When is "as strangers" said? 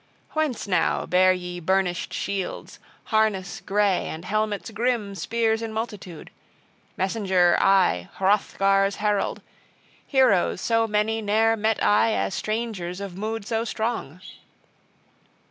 12.15-12.99